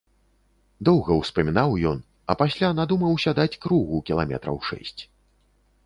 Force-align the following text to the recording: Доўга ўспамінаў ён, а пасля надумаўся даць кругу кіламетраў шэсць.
Доўга 0.89 1.17
ўспамінаў 1.17 1.75
ён, 1.91 1.99
а 2.33 2.37
пасля 2.41 2.73
надумаўся 2.79 3.37
даць 3.41 3.59
кругу 3.67 4.03
кіламетраў 4.09 4.57
шэсць. 4.71 5.01